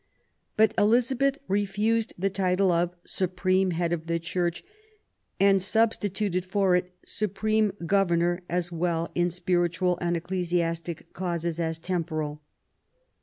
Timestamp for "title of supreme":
2.31-3.69